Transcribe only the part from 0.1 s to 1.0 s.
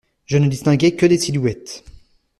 Je ne distinguai